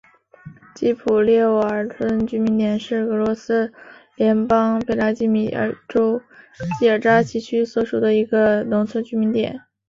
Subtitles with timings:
[0.73, 3.71] 基普列沃农村居民点是俄罗斯
[4.15, 6.19] 联邦弗拉基米尔州
[6.79, 9.61] 基尔扎奇区所属的一个农村居民点。